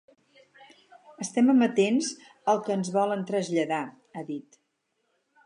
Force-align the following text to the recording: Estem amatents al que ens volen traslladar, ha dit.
Estem 1.25 1.51
amatents 1.53 2.09
al 2.55 2.63
que 2.69 2.75
ens 2.77 2.91
volen 2.97 3.27
traslladar, 3.29 3.83
ha 4.23 4.27
dit. 4.33 4.61